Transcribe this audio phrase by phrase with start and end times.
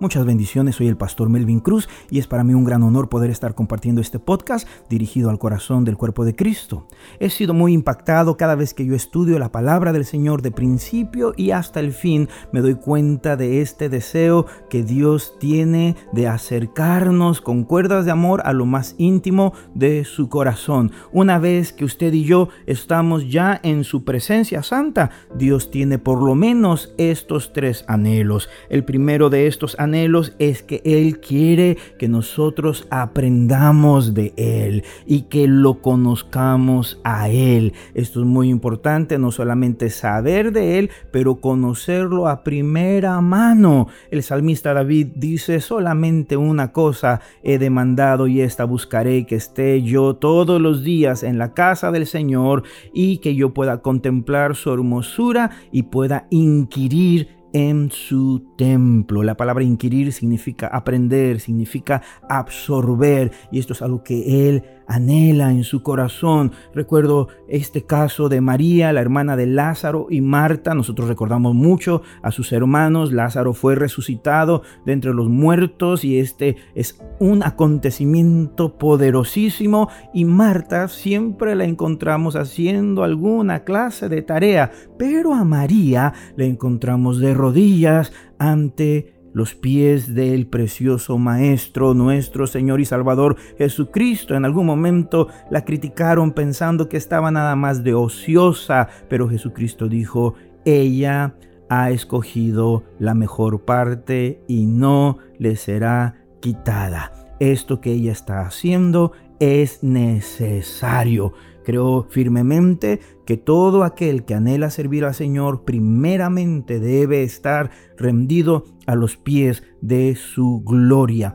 [0.00, 3.30] Muchas bendiciones, soy el pastor Melvin Cruz y es para mí un gran honor poder
[3.30, 6.86] estar compartiendo este podcast dirigido al corazón del cuerpo de Cristo.
[7.18, 11.32] He sido muy impactado cada vez que yo estudio la palabra del Señor de principio
[11.36, 12.28] y hasta el fin.
[12.52, 18.42] Me doy cuenta de este deseo que Dios tiene de acercarnos con cuerdas de amor
[18.44, 20.92] a lo más íntimo de su corazón.
[21.10, 26.22] Una vez que usted y yo estamos ya en su presencia santa, Dios tiene por
[26.22, 28.48] lo menos estos tres anhelos.
[28.70, 35.22] El primero de estos anhelos es que Él quiere que nosotros aprendamos de Él y
[35.22, 37.72] que lo conozcamos a Él.
[37.94, 43.88] Esto es muy importante, no solamente saber de Él, pero conocerlo a primera mano.
[44.10, 50.16] El salmista David dice, solamente una cosa he demandado y esta buscaré, que esté yo
[50.16, 55.50] todos los días en la casa del Señor y que yo pueda contemplar su hermosura
[55.72, 59.22] y pueda inquirir en su templo.
[59.22, 65.62] La palabra inquirir significa aprender, significa absorber y esto es algo que Él anhela en
[65.62, 66.52] su corazón.
[66.74, 70.74] Recuerdo este caso de María, la hermana de Lázaro y Marta.
[70.74, 73.12] Nosotros recordamos mucho a sus hermanos.
[73.12, 80.88] Lázaro fue resucitado de entre los muertos y este es un acontecimiento poderosísimo y Marta
[80.88, 88.12] siempre la encontramos haciendo alguna clase de tarea, pero a María la encontramos de rodillas
[88.38, 94.34] ante los pies del precioso Maestro, nuestro Señor y Salvador Jesucristo.
[94.34, 100.34] En algún momento la criticaron pensando que estaba nada más de ociosa, pero Jesucristo dijo,
[100.64, 101.36] ella
[101.70, 107.12] ha escogido la mejor parte y no le será quitada.
[107.38, 111.32] Esto que ella está haciendo es necesario.
[111.68, 118.94] Creo firmemente que todo aquel que anhela servir al Señor primeramente debe estar rendido a
[118.94, 121.34] los pies de su gloria.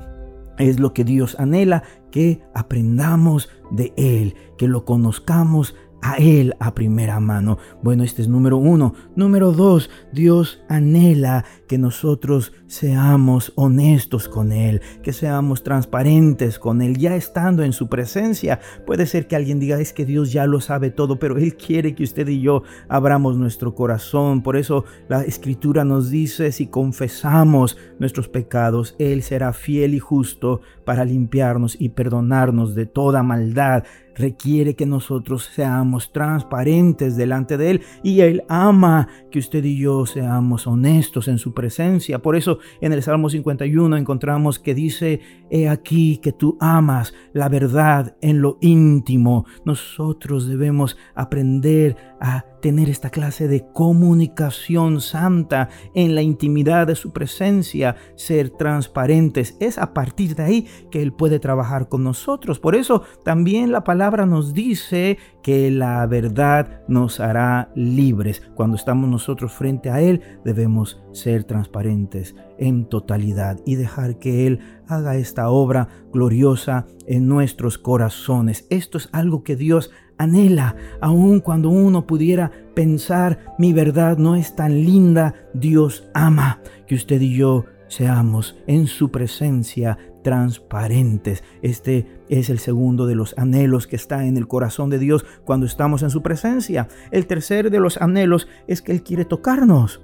[0.57, 6.75] Es lo que Dios anhela, que aprendamos de Él, que lo conozcamos a Él a
[6.75, 7.57] primera mano.
[7.81, 8.93] Bueno, este es número uno.
[9.15, 16.97] Número dos, Dios anhela que nosotros seamos honestos con Él, que seamos transparentes con Él,
[16.97, 18.59] ya estando en su presencia.
[18.85, 21.95] Puede ser que alguien diga, es que Dios ya lo sabe todo, pero Él quiere
[21.95, 24.43] que usted y yo abramos nuestro corazón.
[24.43, 30.61] Por eso la escritura nos dice, si confesamos nuestros pecados, Él será fiel y justo
[30.85, 33.85] para limpiarnos y perdonarnos de toda maldad
[34.15, 40.05] requiere que nosotros seamos transparentes delante de Él y Él ama que usted y yo
[40.05, 42.19] seamos honestos en su presencia.
[42.19, 47.49] Por eso en el Salmo 51 encontramos que dice, he aquí que tú amas la
[47.49, 49.45] verdad en lo íntimo.
[49.65, 57.11] Nosotros debemos aprender a tener esta clase de comunicación santa en la intimidad de su
[57.11, 59.57] presencia, ser transparentes.
[59.59, 62.61] Es a partir de ahí que Él puede trabajar con nosotros.
[62.61, 68.41] Por eso también la palabra nos dice que la verdad nos hará libres.
[68.55, 74.59] Cuando estamos nosotros frente a Él, debemos ser transparentes en totalidad y dejar que Él
[74.87, 78.67] haga esta obra gloriosa en nuestros corazones.
[78.69, 84.55] Esto es algo que Dios anhela, aun cuando uno pudiera pensar mi verdad no es
[84.55, 91.43] tan linda, Dios ama que usted y yo seamos en su presencia transparentes.
[91.61, 95.65] Este es el segundo de los anhelos que está en el corazón de Dios cuando
[95.65, 96.87] estamos en su presencia.
[97.11, 100.01] El tercer de los anhelos es que Él quiere tocarnos.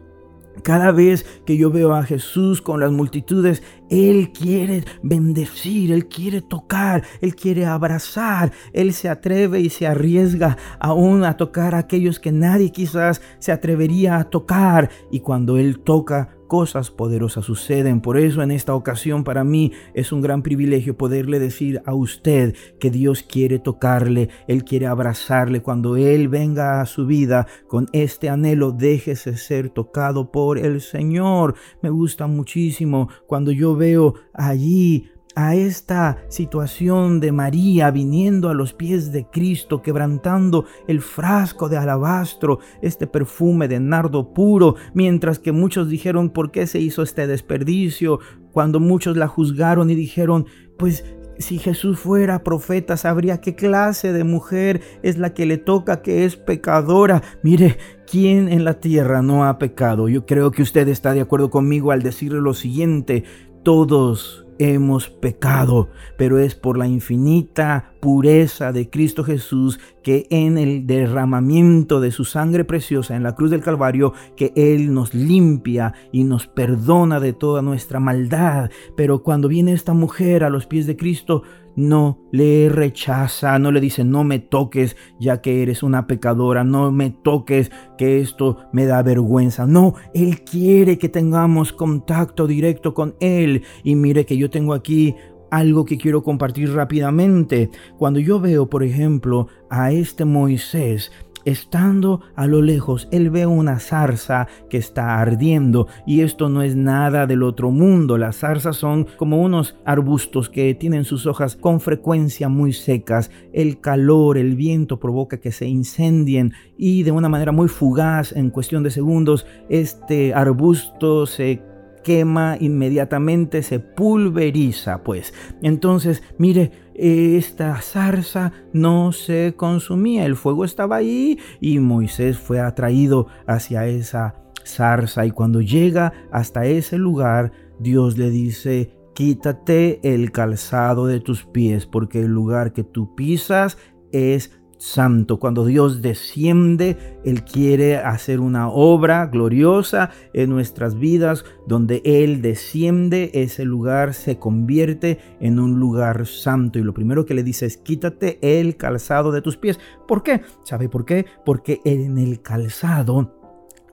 [0.63, 6.41] Cada vez que yo veo a Jesús con las multitudes, Él quiere bendecir, Él quiere
[6.41, 12.19] tocar, Él quiere abrazar, Él se atreve y se arriesga aún a tocar a aquellos
[12.19, 14.89] que nadie quizás se atrevería a tocar.
[15.11, 18.01] Y cuando Él toca, cosas poderosas suceden.
[18.01, 22.55] Por eso en esta ocasión para mí es un gran privilegio poderle decir a usted
[22.79, 25.61] que Dios quiere tocarle, Él quiere abrazarle.
[25.61, 31.55] Cuando Él venga a su vida con este anhelo, déjese ser tocado por el Señor.
[31.81, 38.73] Me gusta muchísimo cuando yo veo allí a esta situación de María viniendo a los
[38.73, 45.51] pies de Cristo, quebrantando el frasco de alabastro, este perfume de nardo puro, mientras que
[45.51, 48.19] muchos dijeron, ¿por qué se hizo este desperdicio?
[48.51, 50.45] Cuando muchos la juzgaron y dijeron,
[50.77, 51.05] pues
[51.37, 56.25] si Jesús fuera profeta, sabría qué clase de mujer es la que le toca, que
[56.25, 57.23] es pecadora.
[57.43, 60.09] Mire, ¿quién en la tierra no ha pecado?
[60.09, 63.23] Yo creo que usted está de acuerdo conmigo al decirle lo siguiente,
[63.63, 70.85] todos hemos pecado, pero es por la infinita pureza de Cristo Jesús que en el
[70.85, 76.23] derramamiento de su sangre preciosa en la cruz del Calvario, que Él nos limpia y
[76.23, 78.69] nos perdona de toda nuestra maldad.
[78.95, 81.43] Pero cuando viene esta mujer a los pies de Cristo,
[81.75, 86.91] no le rechaza, no le dice, no me toques ya que eres una pecadora, no
[86.91, 89.65] me toques que esto me da vergüenza.
[89.65, 93.63] No, Él quiere que tengamos contacto directo con Él.
[93.83, 95.15] Y mire que yo tengo aquí
[95.51, 97.69] algo que quiero compartir rápidamente.
[97.97, 101.11] Cuando yo veo, por ejemplo, a este Moisés,
[101.45, 106.75] Estando a lo lejos, él ve una zarza que está ardiendo y esto no es
[106.75, 108.17] nada del otro mundo.
[108.17, 113.31] Las zarzas son como unos arbustos que tienen sus hojas con frecuencia muy secas.
[113.53, 118.49] El calor, el viento provoca que se incendien y de una manera muy fugaz, en
[118.49, 121.63] cuestión de segundos, este arbusto se
[122.03, 125.33] quema inmediatamente, se pulveriza, pues.
[125.61, 133.27] Entonces, mire, esta zarza no se consumía, el fuego estaba ahí y Moisés fue atraído
[133.47, 134.35] hacia esa
[134.65, 141.45] zarza y cuando llega hasta ese lugar, Dios le dice, quítate el calzado de tus
[141.45, 143.77] pies, porque el lugar que tú pisas
[144.11, 145.37] es santo.
[145.37, 151.45] Cuando Dios desciende, Él quiere hacer una obra gloriosa en nuestras vidas.
[151.67, 156.79] Donde Él desciende, ese lugar se convierte en un lugar santo.
[156.79, 159.79] Y lo primero que le dice es, quítate el calzado de tus pies.
[160.07, 160.41] ¿Por qué?
[160.63, 161.25] ¿Sabe por qué?
[161.45, 163.35] Porque en el calzado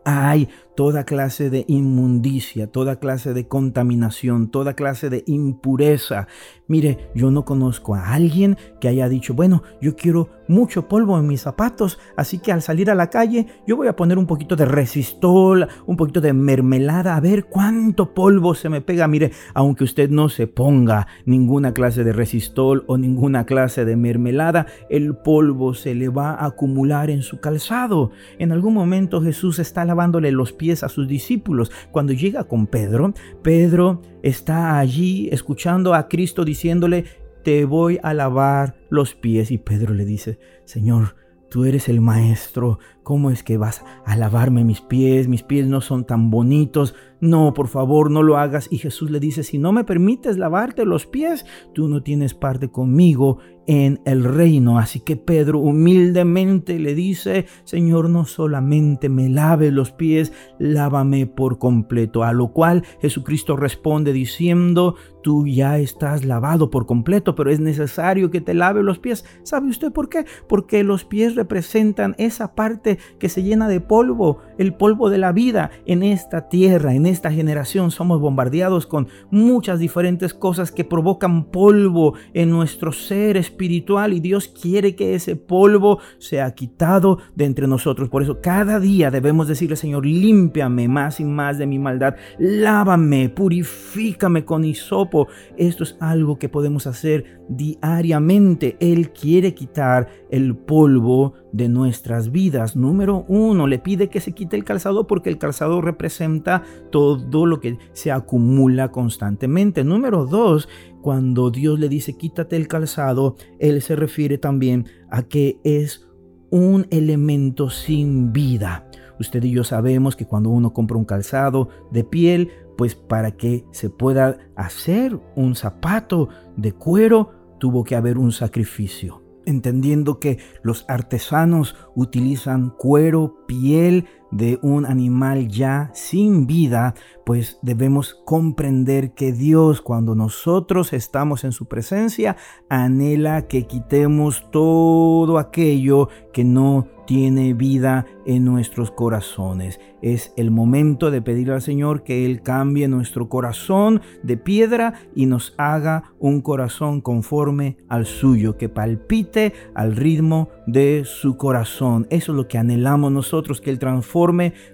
[0.05, 6.29] hay toda clase de inmundicia, toda clase de contaminación, toda clase de impureza.
[6.69, 11.27] Mire, yo no conozco a alguien que haya dicho, bueno, yo quiero mucho polvo en
[11.27, 14.55] mis zapatos, así que al salir a la calle yo voy a poner un poquito
[14.55, 19.09] de resistol, un poquito de mermelada, a ver cuánto polvo se me pega.
[19.09, 24.67] Mire, aunque usted no se ponga ninguna clase de resistol o ninguna clase de mermelada,
[24.91, 28.11] el polvo se le va a acumular en su calzado.
[28.39, 31.71] En algún momento Jesús está lavándole los pies a sus discípulos.
[31.91, 37.05] Cuando llega con Pedro, Pedro está allí escuchando a Cristo diciéndole,
[37.43, 39.51] te voy a lavar los pies.
[39.51, 41.17] Y Pedro le dice, Señor,
[41.49, 45.29] tú eres el maestro, ¿cómo es que vas a lavarme mis pies?
[45.29, 46.97] Mis pies no son tan bonitos.
[47.21, 48.67] No, por favor, no lo hagas.
[48.69, 52.69] Y Jesús le dice, si no me permites lavarte los pies, tú no tienes parte
[52.69, 54.79] conmigo en el reino.
[54.79, 61.59] Así que Pedro humildemente le dice, Señor, no solamente me lave los pies, lávame por
[61.59, 62.25] completo.
[62.25, 68.31] A lo cual Jesucristo responde diciendo, tú ya estás lavado por completo, pero es necesario
[68.31, 69.25] que te lave los pies.
[69.43, 70.25] ¿Sabe usted por qué?
[70.49, 75.33] Porque los pies representan esa parte que se llena de polvo, el polvo de la
[75.33, 77.91] vida en esta tierra, en esta generación.
[77.91, 84.49] Somos bombardeados con muchas diferentes cosas que provocan polvo en nuestro ser espiritual y Dios
[84.49, 88.09] quiere que ese polvo sea quitado de entre nosotros.
[88.09, 93.29] Por eso cada día debemos decirle, Señor, límpiame más y más de mi maldad, lávame,
[93.29, 95.27] purifícame con hisopo
[95.57, 98.77] esto es algo que podemos hacer diariamente.
[98.81, 102.77] Él quiere quitar el polvo de nuestras vidas.
[102.77, 106.63] Número uno, le pide que se quite el calzado porque el calzado representa
[106.93, 109.83] todo lo que se acumula constantemente.
[109.83, 110.69] Número dos,
[111.03, 116.07] cuando Dios le dice quítate el calzado, Él se refiere también a que es
[116.51, 118.89] un elemento sin vida.
[119.19, 123.65] Usted y yo sabemos que cuando uno compra un calzado de piel, pues para que
[123.71, 129.23] se pueda hacer un zapato de cuero tuvo que haber un sacrificio.
[129.47, 138.15] Entendiendo que los artesanos utilizan cuero, piel de un animal ya sin vida, pues debemos
[138.25, 142.37] comprender que Dios cuando nosotros estamos en su presencia
[142.69, 149.81] anhela que quitemos todo aquello que no tiene vida en nuestros corazones.
[150.03, 155.27] Es el momento de pedir al Señor que Él cambie nuestro corazón de piedra y
[155.27, 162.07] nos haga un corazón conforme al suyo, que palpite al ritmo de su corazón.
[162.11, 164.26] Eso es lo que anhelamos nosotros, que Él transforme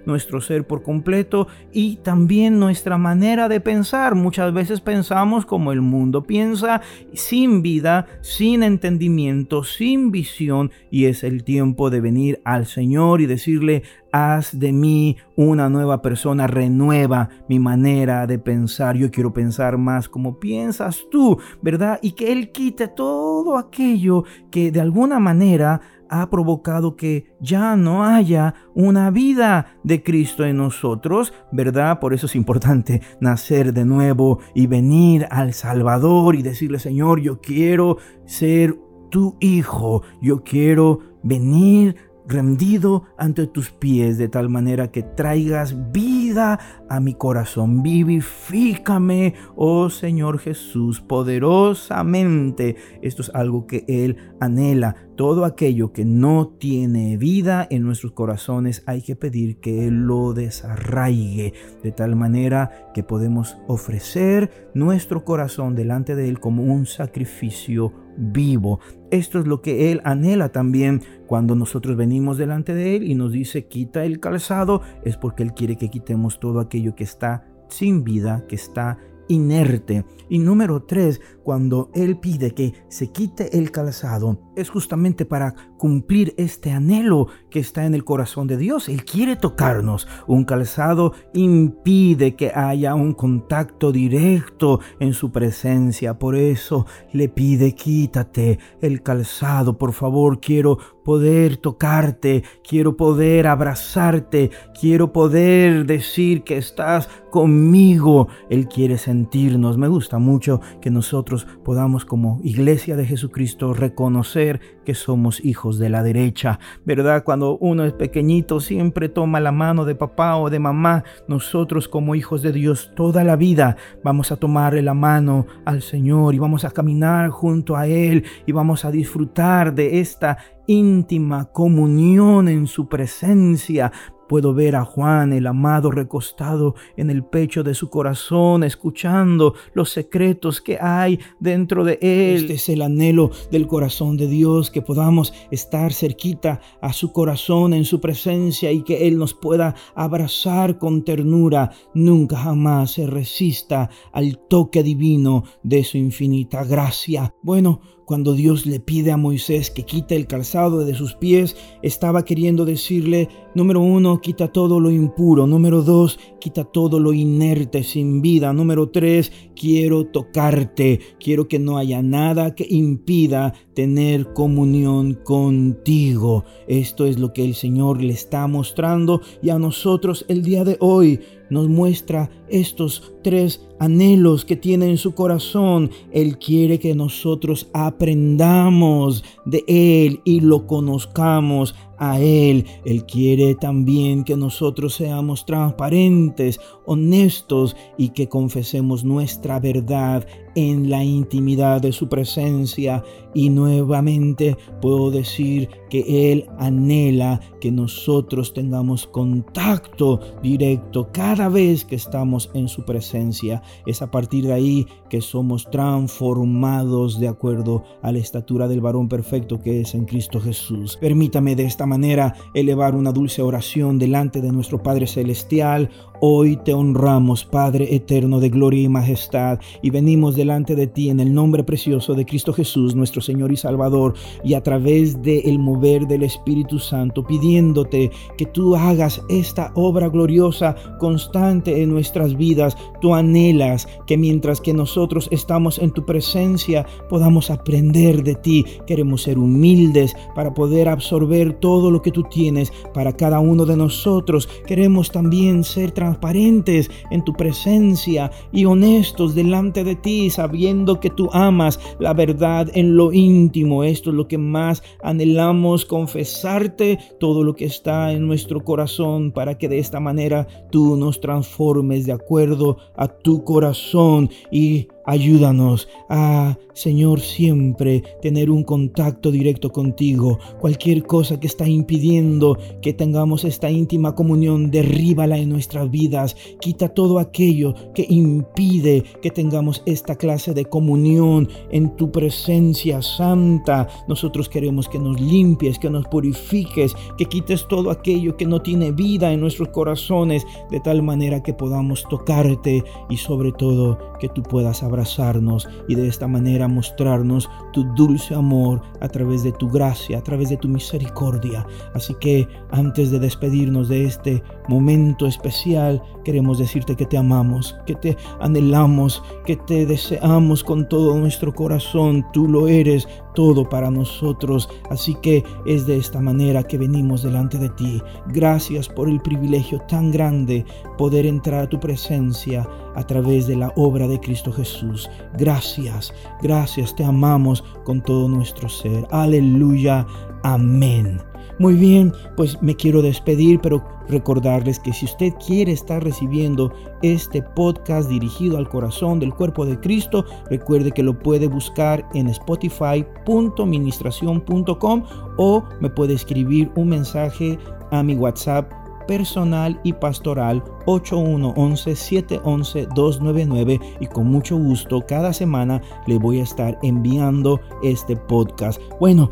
[0.05, 4.15] nuestro ser por completo y también nuestra manera de pensar.
[4.15, 6.81] Muchas veces pensamos como el mundo piensa,
[7.13, 13.25] sin vida, sin entendimiento, sin visión y es el tiempo de venir al Señor y
[13.25, 13.83] decirle,
[14.13, 18.95] haz de mí una nueva persona, renueva mi manera de pensar.
[18.95, 21.99] Yo quiero pensar más como piensas tú, ¿verdad?
[22.01, 25.81] Y que Él quite todo aquello que de alguna manera
[26.13, 31.99] ha provocado que ya no haya una vida de Cristo en nosotros, ¿verdad?
[31.99, 37.41] Por eso es importante nacer de nuevo y venir al Salvador y decirle, Señor, yo
[37.41, 38.77] quiero ser
[39.09, 41.95] tu hijo, yo quiero venir
[42.27, 47.83] rendido ante tus pies de tal manera que traigas vida a mi corazón.
[47.83, 52.75] Vivifícame, oh Señor Jesús, poderosamente.
[53.01, 54.95] Esto es algo que Él anhela.
[55.15, 60.33] Todo aquello que no tiene vida en nuestros corazones hay que pedir que Él lo
[60.33, 67.93] desarraigue de tal manera que podemos ofrecer nuestro corazón delante de Él como un sacrificio
[68.17, 68.79] vivo.
[69.11, 73.31] Esto es lo que Él anhela también cuando nosotros venimos delante de Él y nos
[73.31, 78.03] dice quita el calzado, es porque Él quiere que quitemos todo aquello que está sin
[78.03, 80.05] vida, que está inerte.
[80.29, 86.33] Y número tres, cuando Él pide que se quite el calzado, es justamente para cumplir
[86.37, 88.89] este anhelo que está en el corazón de Dios.
[88.89, 90.07] Él quiere tocarnos.
[90.27, 96.19] Un calzado impide que haya un contacto directo en su presencia.
[96.19, 100.39] Por eso le pide, quítate el calzado, por favor.
[100.39, 108.27] Quiero poder tocarte, quiero poder abrazarte, quiero poder decir que estás conmigo.
[108.49, 109.77] Él quiere sentirnos.
[109.77, 114.42] Me gusta mucho que nosotros podamos como iglesia de Jesucristo reconocer
[114.85, 117.23] que somos hijos de la derecha, ¿verdad?
[117.23, 121.03] Cuando uno es pequeñito siempre toma la mano de papá o de mamá.
[121.27, 126.33] Nosotros como hijos de Dios toda la vida vamos a tomarle la mano al Señor
[126.33, 132.47] y vamos a caminar junto a Él y vamos a disfrutar de esta íntima comunión
[132.47, 133.91] en su presencia.
[134.33, 139.91] Puedo ver a Juan, el amado, recostado en el pecho de su corazón, escuchando los
[139.91, 142.41] secretos que hay dentro de él.
[142.41, 147.75] Este es el anhelo del corazón de Dios, que podamos estar cerquita a su corazón
[147.75, 151.69] en su presencia y que Él nos pueda abrazar con ternura.
[151.93, 157.35] Nunca jamás se resista al toque divino de su infinita gracia.
[157.43, 162.25] Bueno, cuando Dios le pide a Moisés que quite el calzado de sus pies, estaba
[162.25, 165.47] queriendo decirle, número uno, quita todo lo impuro.
[165.47, 168.51] Número dos, quita todo lo inerte, sin vida.
[168.51, 170.99] Número tres, quiero tocarte.
[171.17, 176.43] Quiero que no haya nada que impida tener comunión contigo.
[176.67, 180.75] Esto es lo que el Señor le está mostrando y a nosotros el día de
[180.81, 185.91] hoy nos muestra estos tres anhelos que tiene en su corazón.
[186.11, 191.73] Él quiere que nosotros aprendamos de Él y lo conozcamos
[192.11, 192.65] a Él.
[192.85, 201.03] Él quiere también que nosotros seamos transparentes, honestos y que confesemos nuestra verdad en la
[201.03, 203.03] intimidad de su presencia.
[203.33, 211.95] Y nuevamente puedo decir que Él anhela que nosotros tengamos contacto directo cada vez que
[211.95, 213.63] estamos en su presencia.
[213.85, 219.09] Es a partir de ahí que somos transformados de acuerdo a la estatura del varón
[219.09, 220.97] perfecto que es en Cristo Jesús.
[220.97, 225.89] Permítame de esta manera elevar una dulce oración delante de nuestro Padre Celestial.
[226.25, 231.19] Hoy te honramos, Padre eterno de gloria y majestad, y venimos delante de ti en
[231.19, 236.07] el nombre precioso de Cristo Jesús, nuestro Señor y Salvador, y a través del mover
[236.07, 242.77] del Espíritu Santo, pidiéndote que tú hagas esta obra gloriosa constante en nuestras vidas.
[243.01, 248.65] Tú anhelas que mientras que nosotros estamos en tu presencia podamos aprender de ti.
[248.87, 253.75] Queremos ser humildes para poder absorber todo lo que tú tienes para cada uno de
[253.75, 254.47] nosotros.
[254.65, 261.09] Queremos también ser transformados transparentes en tu presencia y honestos delante de ti, sabiendo que
[261.09, 263.83] tú amas la verdad en lo íntimo.
[263.83, 269.57] Esto es lo que más anhelamos, confesarte todo lo que está en nuestro corazón para
[269.57, 276.57] que de esta manera tú nos transformes de acuerdo a tu corazón y Ayúdanos a,
[276.73, 280.39] Señor, siempre tener un contacto directo contigo.
[280.59, 286.35] Cualquier cosa que está impidiendo que tengamos esta íntima comunión, derríbala en nuestras vidas.
[286.61, 293.87] Quita todo aquello que impide que tengamos esta clase de comunión en tu presencia santa.
[294.07, 298.91] Nosotros queremos que nos limpies, que nos purifiques, que quites todo aquello que no tiene
[298.91, 304.41] vida en nuestros corazones, de tal manera que podamos tocarte y sobre todo que tú
[304.43, 310.19] puedas abrazarnos y de esta manera mostrarnos tu dulce amor a través de tu gracia,
[310.19, 311.65] a través de tu misericordia.
[311.93, 317.95] Así que antes de despedirnos de este momento especial, queremos decirte que te amamos, que
[317.95, 322.25] te anhelamos, que te deseamos con todo nuestro corazón.
[322.31, 324.69] Tú lo eres todo para nosotros.
[324.89, 328.01] Así que es de esta manera que venimos delante de ti.
[328.27, 330.65] Gracias por el privilegio tan grande
[330.97, 335.09] poder entrar a tu presencia a través de la obra de Cristo Jesús.
[335.37, 339.07] Gracias, gracias, te amamos con todo nuestro ser.
[339.11, 340.05] Aleluya,
[340.43, 341.32] amén.
[341.59, 347.41] Muy bien, pues me quiero despedir, pero recordarles que si usted quiere estar recibiendo este
[347.41, 355.03] podcast dirigido al corazón del cuerpo de Cristo, recuerde que lo puede buscar en spotify.ministración.com
[355.37, 357.57] o me puede escribir un mensaje
[357.91, 358.69] a mi WhatsApp
[359.07, 367.61] personal y pastoral 8111-711-299 y con mucho gusto cada semana le voy a estar enviando
[367.83, 368.81] este podcast.
[368.99, 369.29] Bueno,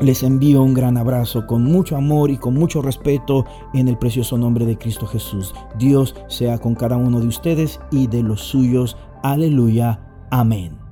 [0.00, 4.38] les envío un gran abrazo con mucho amor y con mucho respeto en el precioso
[4.38, 5.54] nombre de Cristo Jesús.
[5.78, 8.96] Dios sea con cada uno de ustedes y de los suyos.
[9.22, 10.00] Aleluya.
[10.30, 10.87] Amén.